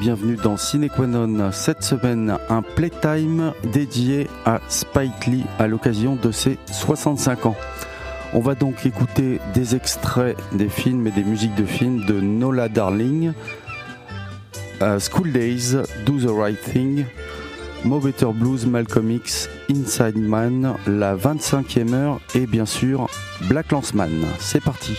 [0.00, 1.52] Bienvenue dans Cinequanon.
[1.52, 7.56] Cette semaine, un playtime dédié à Spike Lee à l'occasion de ses 65 ans.
[8.32, 12.70] On va donc écouter des extraits des films et des musiques de films de Nola
[12.70, 13.32] Darling,
[14.80, 17.04] euh, School Days, Do the Right Thing,
[17.84, 23.06] Mo Better Blues, Malcolm X, Inside Man, La 25e heure et bien sûr
[23.48, 24.24] Black Lanceman.
[24.38, 24.96] C'est parti.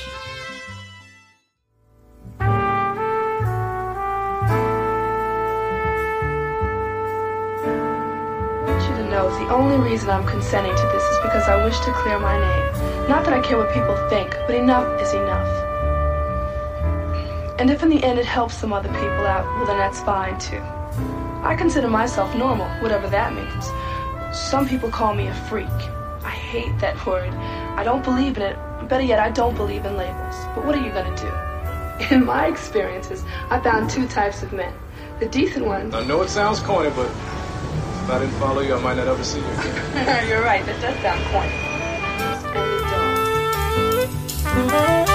[9.90, 13.10] Reason I'm consenting to this is because I wish to clear my name.
[13.10, 15.50] Not that I care what people think, but enough is enough.
[17.60, 20.38] And if in the end it helps some other people out, well then that's fine
[20.38, 20.62] too.
[21.44, 23.66] I consider myself normal, whatever that means.
[24.38, 25.80] Some people call me a freak.
[26.24, 27.34] I hate that word.
[27.76, 28.58] I don't believe in it.
[28.88, 30.36] Better yet, I don't believe in labels.
[30.54, 32.16] But what are you gonna do?
[32.16, 34.74] In my experiences, I found two types of men.
[35.20, 35.94] The decent ones.
[35.94, 37.12] I know it sounds corny, but
[38.10, 40.28] if I didn't follow you, I might not ever see you again.
[40.28, 41.24] You're right, that does sound
[44.90, 45.09] corny.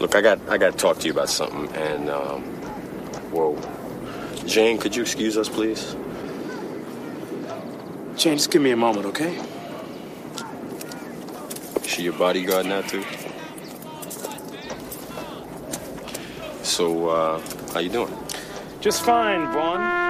[0.00, 1.68] Look, I got I got to talk to you about something.
[1.76, 2.42] And um,
[3.30, 3.58] whoa,
[4.46, 5.94] Jane, could you excuse us, please?
[8.16, 9.38] Jane, just give me a moment, okay?
[11.84, 13.04] She your bodyguard now too?
[16.62, 17.40] So, uh,
[17.74, 18.16] how you doing?
[18.80, 20.09] Just fine, Vaughn.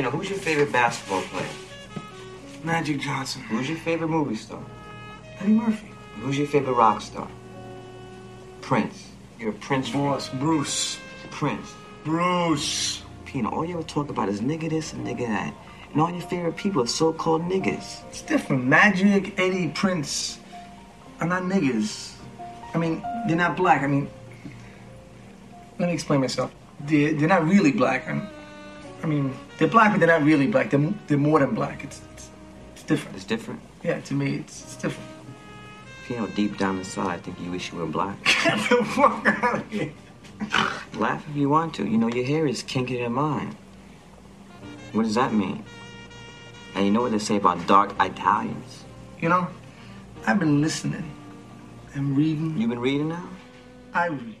[0.00, 1.46] Tina, who's your favorite basketball player?
[2.64, 3.42] Magic Johnson.
[3.42, 4.62] Who's your favorite movie star?
[5.38, 5.92] Eddie Murphy.
[6.20, 7.28] Who's your favorite rock star?
[8.62, 9.10] Prince.
[9.38, 9.90] You're a Prince.
[9.90, 10.98] Boss, Bruce.
[11.30, 11.74] Prince.
[12.02, 13.02] Bruce.
[13.26, 15.52] Pino, all you ever talk about is nigga this and nigga that.
[15.92, 18.02] And all your favorite people are so-called niggas.
[18.08, 18.64] It's different.
[18.64, 20.38] Magic, Eddie, Prince
[21.20, 22.14] are not niggas.
[22.72, 23.82] I mean, they're not black.
[23.82, 24.08] I mean,
[25.78, 26.54] let me explain myself.
[26.86, 28.08] They're, they're not really black.
[28.08, 28.39] i
[29.02, 30.70] I mean, they're black, but they're not really black.
[30.70, 31.84] They're, they're more than black.
[31.84, 32.30] It's, it's,
[32.74, 33.16] it's different.
[33.16, 33.60] It's different.
[33.82, 35.10] Yeah, to me, it's, it's different.
[36.10, 38.22] know, deep down inside, I think you wish you were black.
[38.44, 39.92] Get the fuck out of here.
[40.94, 41.86] Laugh if you want to.
[41.86, 43.56] You know, your hair is kinkier than mine.
[44.92, 45.64] What does that mean?
[46.74, 48.84] And you know what they say about dark Italians?
[49.20, 49.48] You know,
[50.26, 51.10] I've been listening
[51.94, 52.58] and reading.
[52.58, 53.28] You've been reading now?
[53.92, 54.36] I read.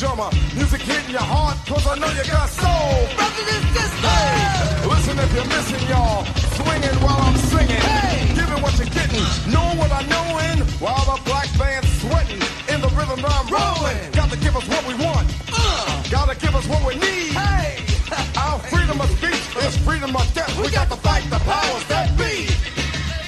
[0.00, 0.32] Drummer.
[0.56, 2.96] Music hitting your heart, cause I know you got soul.
[3.20, 4.00] Brothers and sisters.
[4.00, 6.24] Hey, listen if you're missing, y'all.
[6.56, 7.84] Swinging while I'm singing.
[7.84, 9.20] Hey, giving what you're getting.
[9.52, 10.64] Know what I knowin'.
[10.80, 12.40] While the black band's sweating.
[12.72, 14.00] In the rhythm I'm rolling.
[14.16, 15.28] Gotta give us what we want.
[15.52, 17.36] Uh, gotta give us what we need.
[17.36, 17.84] Hey,
[18.40, 20.48] our freedom of speech is freedom of death.
[20.56, 22.48] We got to fight the powers that be.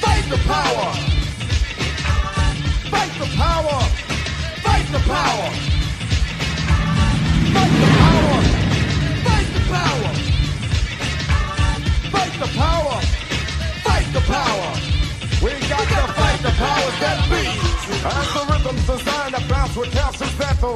[0.01, 0.89] Fight the power.
[2.89, 3.79] Fight the power.
[4.65, 5.82] Fight the power.
[7.55, 8.39] Fight the power.
[9.27, 10.11] Fight the power.
[12.15, 12.97] Fight the power.
[13.87, 14.71] Fight the power.
[15.43, 17.73] We got to fight the powers that be.
[18.73, 20.69] Rhythm's designed to bounce with capsules that the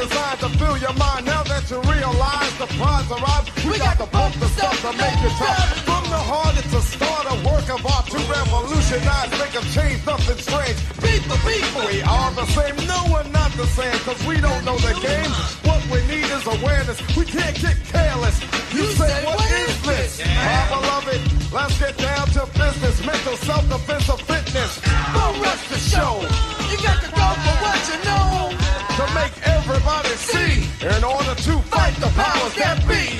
[0.00, 1.26] designed to fill your mind.
[1.26, 5.22] Now that you realize the prize arrives, we got to pump the stuff to make
[5.22, 5.95] it tough.
[6.26, 10.02] From the heart, it's a start, a work of art to revolutionize, make a change,
[10.02, 10.78] something strange.
[10.98, 12.74] Beat the people, we are the same.
[12.90, 15.30] No, we're not the same, cause we don't know the game.
[15.62, 16.98] What we need is awareness.
[17.14, 18.42] We can't get careless.
[18.74, 20.18] You, say, what is this?
[20.26, 21.22] My it.
[21.54, 23.06] let's get down to business.
[23.06, 24.82] Mental self-defense of fitness.
[25.14, 26.26] Don't rush the show.
[26.70, 28.50] You got to go for what you know.
[28.98, 30.66] To make everybody see.
[30.82, 33.14] In order to fight the powers that be.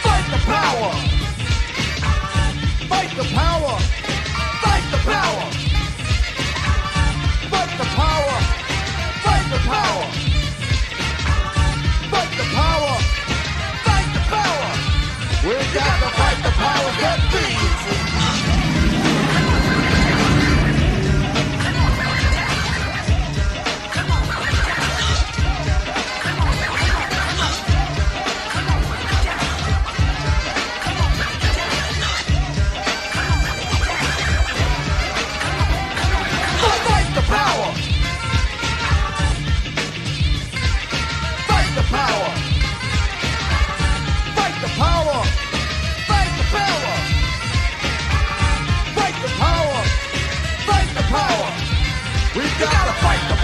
[0.00, 1.13] Fight the power.
[2.88, 3.78] Fight the power.
[4.62, 5.44] Fight the power.
[7.52, 8.38] Fight the power.
[9.24, 10.06] Fight the power.
[12.12, 12.96] Fight the power.
[13.86, 14.70] Fight the power.
[15.46, 16.23] We got the powers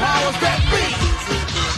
[0.00, 0.84] powers that be.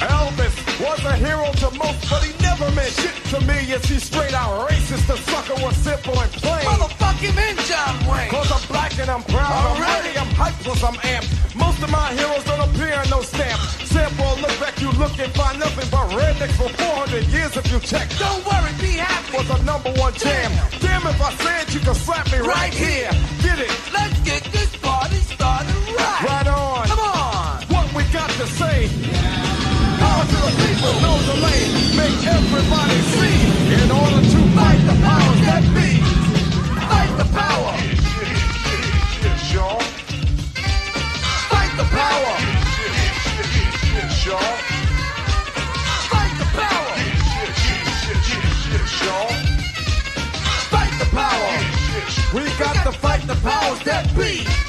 [0.07, 3.59] Elvis was a hero to most, but he never meant shit to me.
[3.75, 5.07] Is he straight out racist?
[5.11, 6.65] The sucker was simple and plain.
[6.71, 8.31] Motherfucking in John Wayne.
[8.31, 9.51] Cause I'm black and I'm proud.
[9.51, 11.31] I'm ready, I'm hyped, plus I'm amped.
[11.55, 13.59] Most of my heroes don't appear in no stamp.
[13.91, 17.79] Sample, look back, you look and find nothing but rednecks for 400 years if you
[17.81, 18.07] check.
[18.19, 19.37] Don't worry, be happy.
[19.37, 20.51] Was a number one jam.
[20.81, 23.11] Damn, if I said you could slap me right, here.
[23.43, 23.73] Get it?
[23.93, 24.62] Let's get this
[31.01, 31.63] no delay.
[31.97, 33.39] Make everybody see.
[33.81, 35.91] In order to fight the powers that be.
[36.91, 37.75] Fight the power.
[41.49, 42.35] Fight the power.
[46.11, 46.97] Fight the power.
[50.71, 51.55] Fight the power.
[52.35, 54.62] We got to fight the powers that be.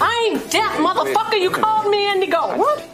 [0.00, 1.40] I ain't deaf, motherfucker.
[1.40, 2.56] You called me Indigo.
[2.56, 2.88] What?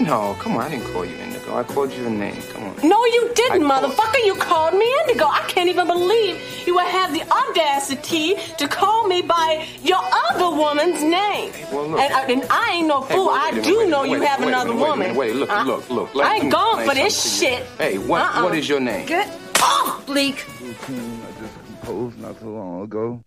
[0.00, 0.62] No, come on.
[0.62, 1.56] I didn't call you Indigo.
[1.56, 2.40] I called you a name.
[2.52, 2.76] Come on.
[2.88, 4.24] No, you didn't, I called- motherfucker.
[4.24, 5.26] You called me Indigo.
[5.26, 10.50] I can't even believe you would have the audacity to call me by your other
[10.50, 11.52] woman's name.
[11.72, 12.00] well, look.
[12.00, 13.28] and, I- and I ain't no Hey, fool.
[13.30, 14.98] I minute, do wait a know minute, you wait, have wait another minute, woman.
[14.98, 16.16] minute, Wait, look, Uh, look, look.
[16.16, 17.58] I ain't me going for this something to you.
[17.58, 17.78] shit.
[17.78, 18.42] Hey, what Uh-uh.
[18.44, 19.06] what is your name?
[19.06, 19.28] Get
[19.62, 20.44] off, Bleek.
[20.48, 23.22] I just composed not so long ago.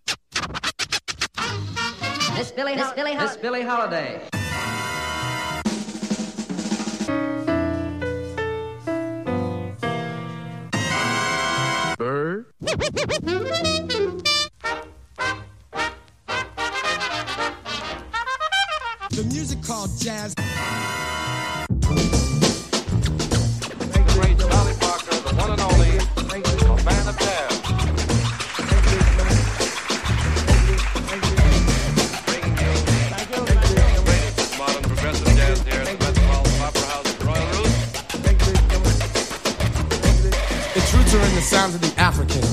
[2.36, 4.22] Miss Billy, Miss Billy, Miss Billie Holiday.
[11.98, 12.46] Bird.
[19.12, 20.36] The music called jazz.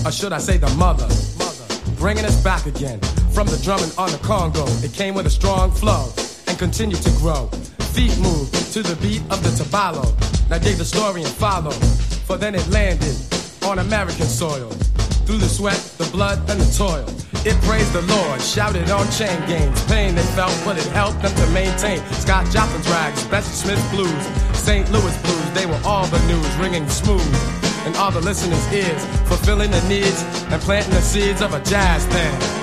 [0.04, 1.06] Or should I say the mother.
[1.96, 2.98] Bringing us back again
[3.32, 4.64] from the drumming on the Congo.
[4.82, 6.12] It came with a strong flow
[6.48, 7.46] and continued to grow.
[7.94, 10.06] Feet moved to the beat of the tabalo.
[10.50, 11.70] Now dig the story and follow,
[12.26, 13.16] for then it landed
[13.64, 14.70] on American soil.
[15.26, 17.06] Through the sweat, the blood, and the toil.
[17.46, 19.84] It praised the Lord, shouted on chain gangs.
[19.86, 22.02] Pain they felt, but it helped them to maintain.
[22.14, 24.24] Scott Joplin's rags, Bessie Smith blues,
[24.58, 24.90] St.
[24.90, 29.70] Louis blues, they were all the news, ringing smooth in all the listeners' ears, fulfilling
[29.70, 32.62] the needs and planting the seeds of a jazz band.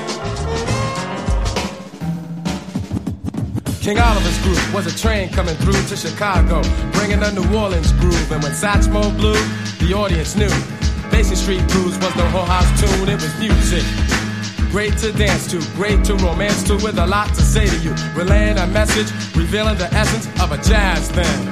[3.82, 6.62] King Oliver's group was a train coming through to Chicago,
[6.92, 8.32] bringing a New Orleans groove.
[8.32, 9.40] And when Satchmo blew,
[9.80, 10.52] the audience knew.
[11.10, 13.84] Basin Street Blues was no whole house tune, it was music.
[14.70, 17.96] Great to dance to, great to romance to, with a lot to say to you.
[18.16, 21.48] Relaying a message, revealing the essence of a jazz thing.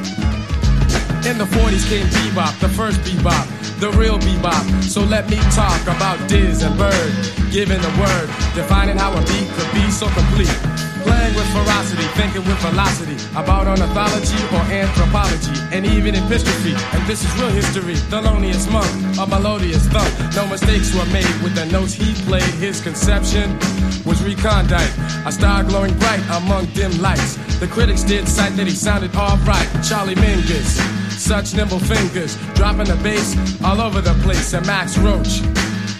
[1.25, 4.83] In the 40s came bebop, the first bebop, the real bebop.
[4.83, 7.13] So let me talk about Diz and Bird,
[7.51, 10.57] giving the word, defining how a beat could be so complete.
[11.05, 16.75] Playing with ferocity, thinking with velocity about ornithology or anthropology, and even Epistrophy.
[16.93, 20.11] And this is real history, Thelonious Monk, a melodious thump.
[20.35, 22.43] No mistakes were made with the notes he played.
[22.59, 23.57] His conception
[24.05, 24.91] was recondite,
[25.25, 27.35] a star glowing bright among dim lights.
[27.59, 29.69] The critics did cite that he sounded alright.
[29.87, 30.81] Charlie Mingus,
[31.17, 34.53] such nimble fingers, dropping the bass all over the place.
[34.53, 35.41] And Max Roach,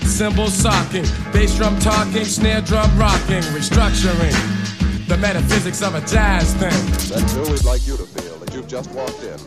[0.05, 4.35] cymbal socking, bass drum talking, snare drum rocking, restructuring
[5.07, 6.71] the metaphysics of a jazz thing.
[7.09, 9.39] Then, too, we'd like you to feel that you've just walked in.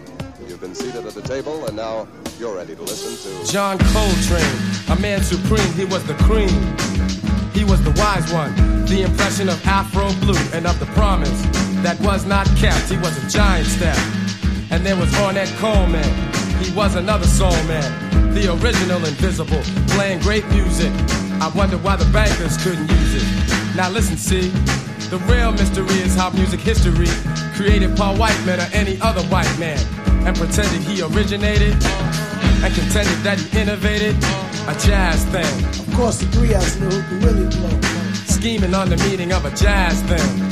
[0.48, 2.08] You've been seated at a table, and now
[2.38, 4.56] you're ready to listen to John Coltrane,
[4.88, 6.48] a man supreme, he was the cream.
[7.52, 8.54] He was the wise one,
[8.86, 11.42] the impression of Afro blue and of the promise
[11.82, 12.88] that was not kept.
[12.88, 13.96] He was a giant step.
[14.70, 16.04] And there was Ornette Coleman,
[16.62, 19.62] he was another soul man, the original invisible,
[19.94, 20.92] playing great music.
[21.40, 23.76] I wonder why the bankers couldn't use it.
[23.76, 24.48] Now listen, see,
[25.10, 27.08] the real mystery is how music history
[27.56, 29.78] created Paul Whiteman or any other white man
[30.26, 31.74] and pretended he originated
[32.62, 34.14] and contended that he innovated
[34.68, 35.64] a jazz thing.
[35.80, 37.80] Of course, the three of us know who can really blow.
[38.26, 40.49] Scheming on the meaning of a jazz thing.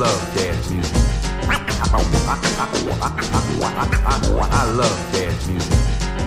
[0.00, 0.96] Love dance music.
[4.50, 5.72] I love dance music.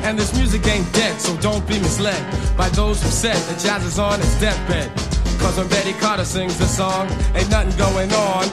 [0.05, 2.21] And this music ain't dead, so don't be misled
[2.55, 4.93] by those who said that jazz is on its deathbed.
[5.41, 8.45] Cause when Betty Carter sings a song, ain't nothing going on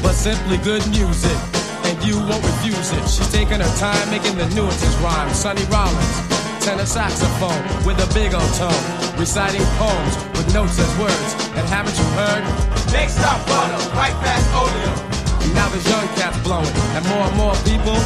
[0.00, 1.38] but simply good music.
[1.82, 3.02] And you won't refuse it.
[3.10, 5.34] She's taking her time making the nuances rhyme.
[5.34, 6.22] Sonny Rollins,
[6.62, 8.84] tenor saxophone with a big old tone,
[9.18, 11.30] reciting poems with notes as words.
[11.58, 12.77] And haven't you heard?
[12.92, 15.54] Next stop butter, right past Oleo.
[15.54, 17.98] Now there's young cats blowing, and more and more people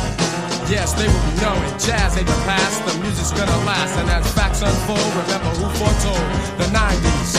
[0.73, 3.99] Yes, they will be knowing jazz ain't the past, the music's gonna last.
[3.99, 6.25] And as facts unfold, remember who foretold
[6.57, 7.37] the 90s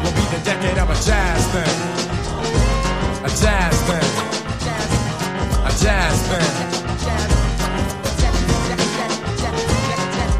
[0.00, 1.76] will be the decade of a jazz thing.
[3.20, 4.10] A jazz thing.
[4.48, 5.44] A jazz thing.
[5.60, 6.52] A jazz thing.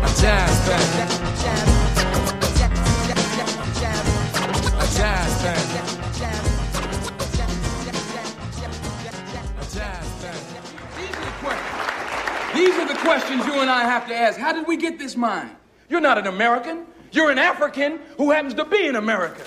[0.03, 1.74] A jazz thing.
[5.05, 5.53] Jazz thing.
[12.55, 14.39] These are the questions you and I have to ask.
[14.39, 15.51] How did we get this mind?
[15.91, 16.87] You're not an American.
[17.13, 19.43] You're an African who happens to be in America.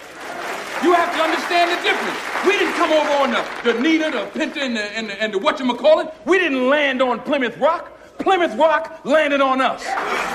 [0.83, 2.19] You have to understand the difference.
[2.45, 5.33] We didn't come over on the, the Nina, the Pinta, and the, and the, and
[5.33, 6.13] the whatchamacallit.
[6.27, 7.97] We didn't land on Plymouth Rock.
[8.19, 9.83] Plymouth Rock landed on us.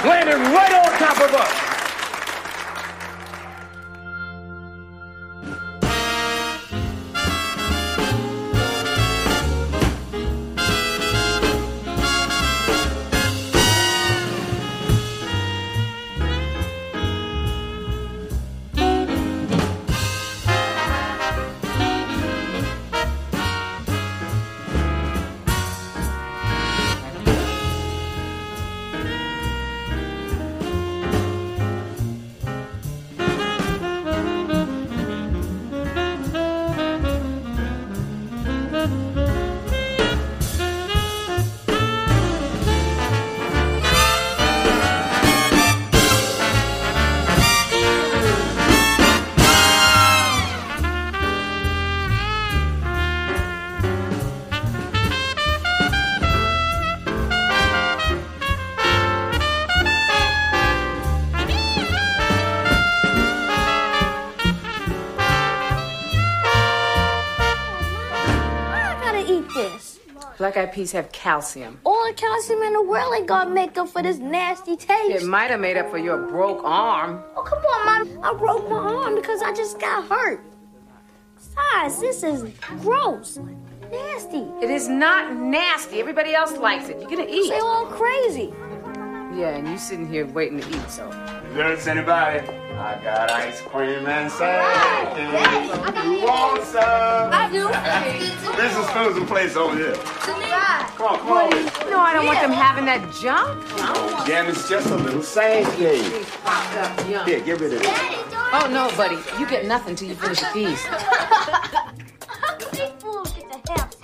[0.04, 1.71] Landed right on top of us.
[69.54, 69.98] This.
[70.38, 71.80] Black eyed peas have calcium.
[71.84, 75.22] All the calcium in the world ain't gonna make up for this nasty taste.
[75.22, 77.22] It might have made up for your broke arm.
[77.36, 78.24] Oh, come on, Mom.
[78.24, 80.44] I broke my arm because I just got hurt.
[81.34, 82.44] Besides, this is
[82.80, 83.38] gross.
[83.90, 84.46] Nasty.
[84.62, 86.00] It is not nasty.
[86.00, 86.98] Everybody else likes it.
[87.00, 87.50] You're gonna eat.
[87.50, 88.52] They're all crazy.
[89.34, 91.08] Yeah, and you sitting here waiting to eat, so.
[91.54, 92.46] Yes, anybody?
[92.82, 95.16] I got ice cream and salad.
[96.04, 97.30] You want some?
[97.30, 97.68] I do.
[98.56, 99.94] This is Susan's place over here.
[99.94, 101.50] Come on, come on.
[101.90, 103.62] No, I don't want them having that junk.
[103.62, 104.26] me.
[104.26, 106.24] Jam is just a little sanctuary.
[106.42, 107.02] Popped.
[107.28, 107.88] Here, get rid of it.
[107.88, 109.16] Oh, no, buddy.
[109.38, 110.82] You get nothing till you finish the peas.
[110.82, 113.94] How can these fools get the half?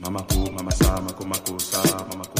[0.00, 1.78] Mama ku, mama sa, mako mako sa,
[2.10, 2.39] mama ku,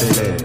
[0.00, 0.36] Atele.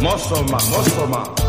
[0.00, 1.41] Mosoma, Mosoma.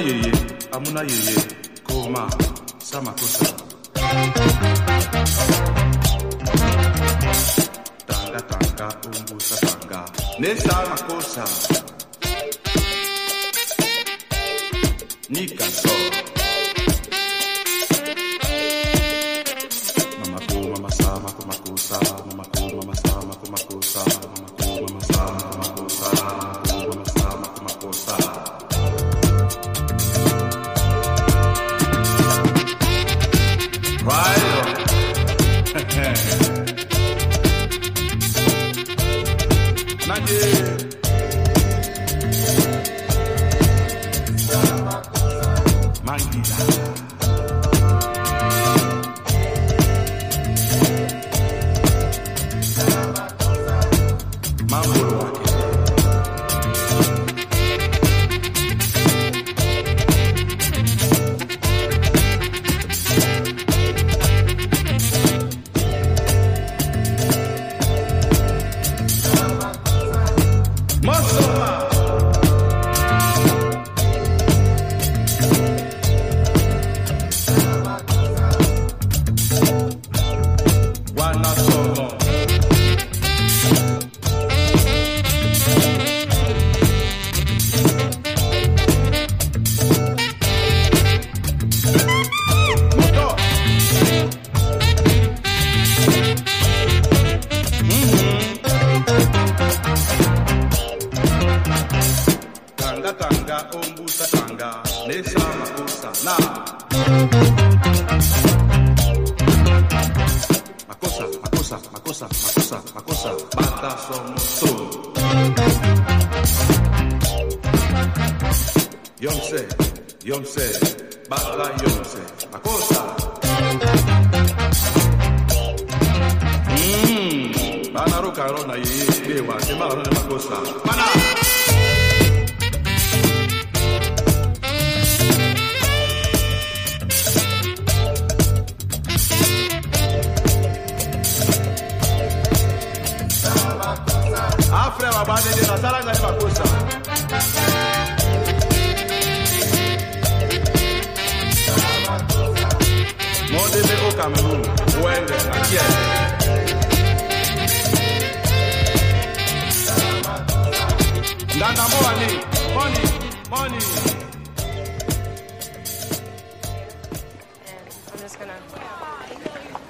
[0.00, 0.32] Yeye,
[0.72, 1.36] amuna yeye,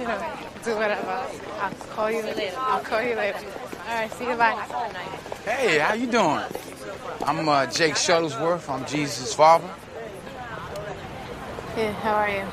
[0.00, 0.18] you know,
[0.64, 1.26] do whatever.
[1.60, 2.56] I'll call you later.
[2.56, 3.38] I'll call you later.
[3.86, 4.34] All right, see you.
[4.34, 4.54] Bye.
[5.44, 6.44] Hey, how you doing?
[7.22, 8.70] I'm uh, Jake Shuttlesworth.
[8.70, 9.68] I'm Jesus' father.
[11.74, 12.46] Hey, how are you?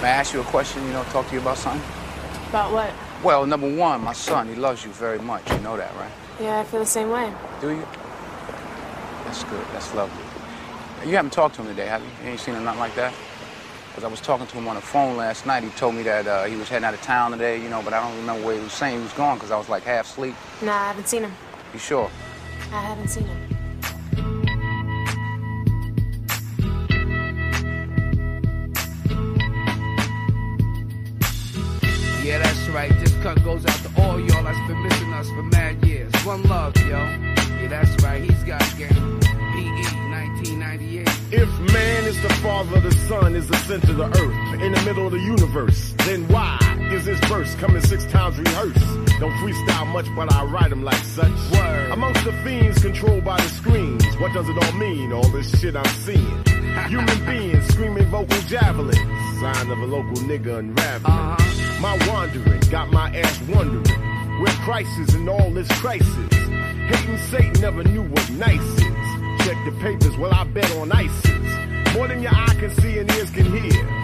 [0.00, 0.84] May I ask you a question?
[0.86, 1.82] You know, talk to you about something?
[2.50, 2.92] About what?
[3.24, 5.50] Well, number one, my son, he loves you very much.
[5.50, 6.12] You know that, right?
[6.40, 7.32] Yeah, I feel the same way.
[7.60, 7.88] Do you?
[9.24, 9.66] That's good.
[9.72, 10.22] That's lovely.
[11.04, 12.08] You haven't talked to him today, have you?
[12.22, 13.12] You ain't seen him nothing like that?
[13.94, 15.62] Because I was talking to him on the phone last night.
[15.62, 17.92] He told me that uh, he was heading out of town today, you know, but
[17.92, 20.06] I don't remember where he was saying he was going because I was like half
[20.06, 20.34] asleep.
[20.62, 21.32] Nah, I haven't seen him.
[21.72, 22.10] You sure?
[22.72, 23.54] I haven't seen him.
[32.24, 32.90] Yeah, that's right.
[32.98, 36.12] This cut goes out to all y'all that's been missing us for mad years.
[36.24, 36.88] One love, yo.
[36.88, 38.28] Yeah, that's right.
[38.28, 39.13] He's got game.
[40.94, 41.08] PE 1998.
[41.32, 44.82] If man is the father, the sun is the center of the earth, in the
[44.82, 46.58] middle of the universe, then why
[46.92, 49.18] is this verse coming six times rehearsed?
[49.20, 51.32] Don't freestyle much, but I write them like such.
[51.52, 51.90] Word.
[51.92, 55.12] Amongst the fiends controlled by the screens, what does it all mean?
[55.12, 56.44] All this shit I'm seeing.
[56.88, 61.12] Human beings screaming vocal javelins, sign of a local nigga unraveling.
[61.12, 61.80] Uh-huh.
[61.80, 63.84] My wandering got my ass wondering
[64.40, 66.32] where crisis and all this crisis.
[66.88, 68.93] Hating Satan never knew what nice is.
[69.44, 71.94] Check the papers, well I bet on ISIS.
[71.94, 74.03] More than your eye can see and ears can hear.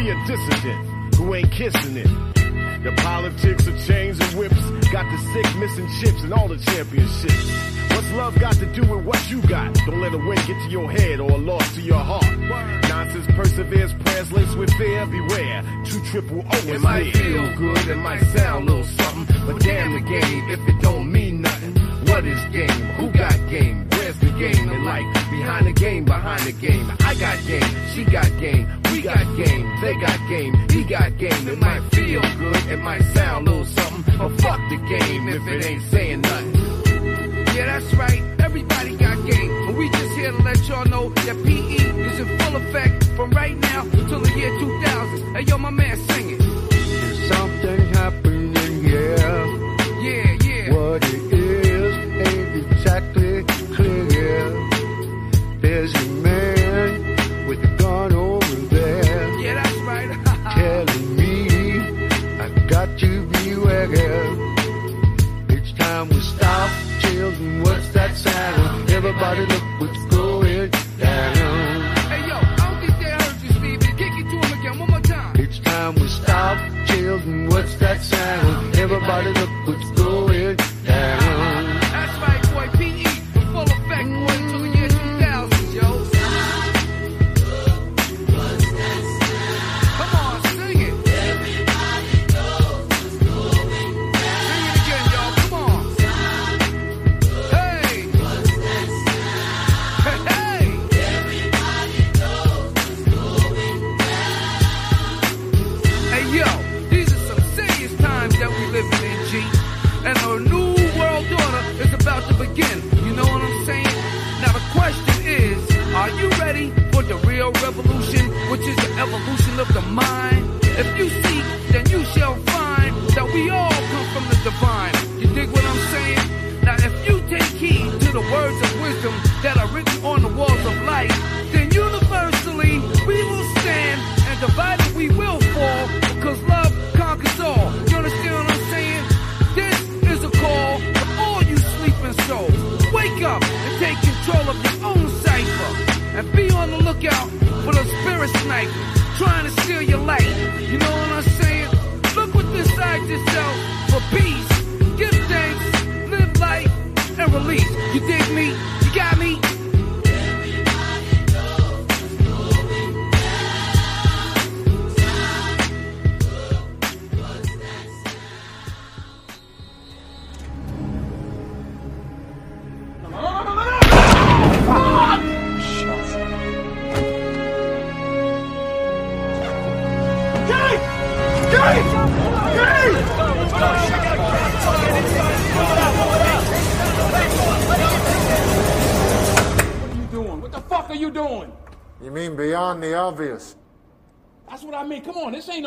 [0.00, 2.08] Be a dissident who ain't kissing it.
[2.82, 7.50] The politics of chains and whips got the sick missing chips and all the championships.
[7.90, 9.74] What's love got to do with what you got?
[9.84, 12.24] Don't let a win get to your head or a loss to your heart.
[12.88, 15.04] Nonsense perseveres, prayers laced with fear.
[15.04, 19.46] Beware, two triple O is It might feel good, it might sound a little something,
[19.46, 21.76] but damn the game if it don't mean nothing.
[22.06, 22.86] What is game?
[22.96, 23.89] Who got game?
[24.20, 25.30] The game in life?
[25.30, 26.90] Behind the game, behind the game.
[27.00, 31.48] I got game, she got game, we got game, they got game, he got game.
[31.48, 35.46] It might feel good, it might sound a little something, but fuck the game if
[35.46, 36.60] it ain't saying nothing.
[37.56, 38.22] Yeah, that's right.
[38.40, 39.50] Everybody got game.
[39.68, 41.76] And we just here to let y'all know that PE
[42.08, 45.34] is in full effect from right now until the year 2000.
[45.34, 46.42] Hey, yo, my man, sing it.
[47.28, 48.84] Something happening.
[48.84, 49.59] Yeah,
[69.22, 71.36] Everybody look what's going down.
[72.08, 73.92] hey, yo, I don't think they heard you, Stevie.
[73.98, 75.36] Kick it to him again one more time.
[75.36, 77.48] It's time we stop, children.
[77.50, 78.76] What's that sound?
[78.76, 79.99] Everybody look what's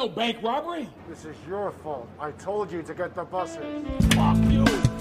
[0.04, 0.90] no bank robbery.
[1.08, 2.10] This is your fault.
[2.20, 3.64] I told you to get the buses.
[4.14, 4.93] Fuck you.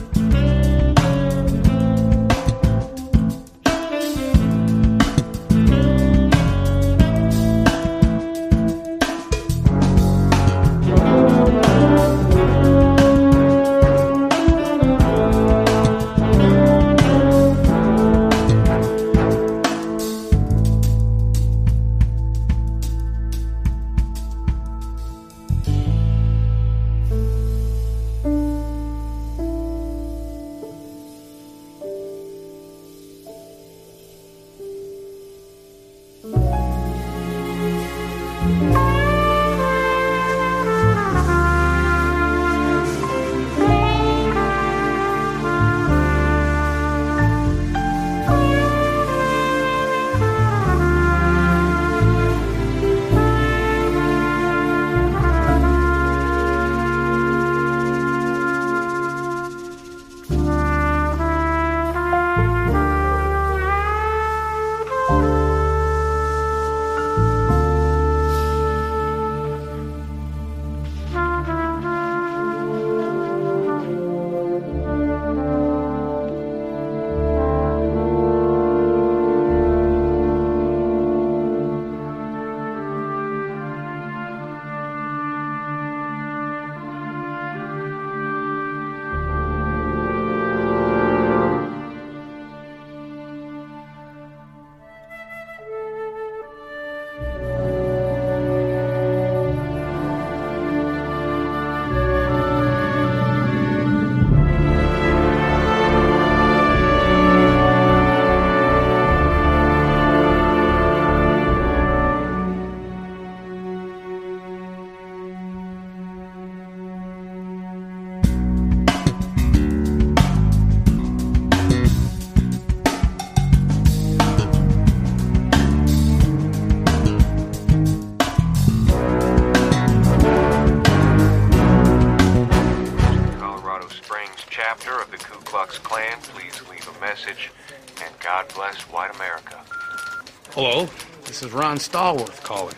[141.52, 142.74] Ron Stallworth calling.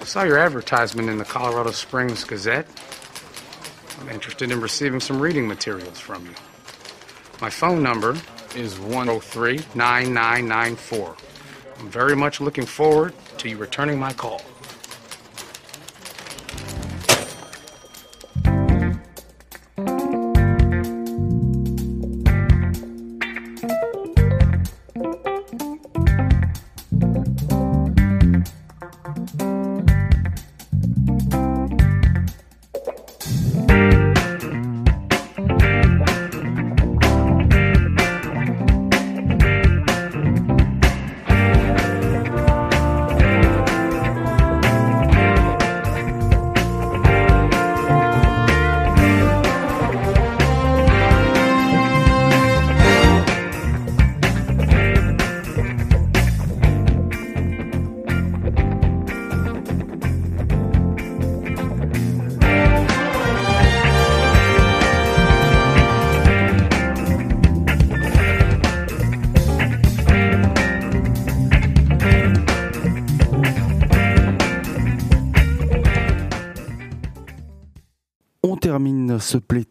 [0.00, 2.66] I saw your advertisement in the Colorado Springs Gazette.
[4.00, 6.34] I'm interested in receiving some reading materials from you.
[7.40, 8.16] My phone number
[8.56, 11.16] is 103 9994.
[11.78, 14.40] I'm very much looking forward to you returning my call.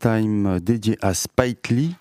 [0.04, 1.96] Time dédié à Spike Lee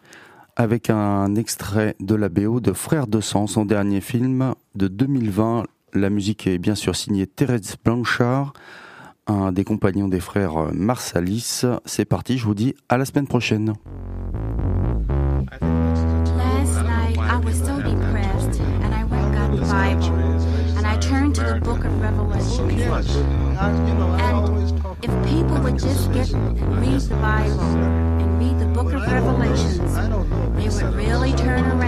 [0.57, 5.67] avec un extrait de la BO de Frères de sang, son dernier film de 2020.
[5.95, 8.55] La musique est bien sûr signée Thérèse Blanchard,
[9.29, 11.63] un des compagnons des frères Marsalis.
[11.85, 13.73] C'est parti, je vous dis à la semaine prochaine.
[25.03, 29.97] If people would just get read the Bible and read the book of Revelations,
[30.55, 31.82] they would really turn around.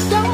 [0.00, 0.33] don't